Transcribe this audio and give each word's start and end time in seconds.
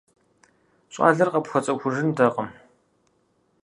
Щӏалэр 0.93 1.29
къыпхуэцӀыхужынтэкъым. 1.33 2.49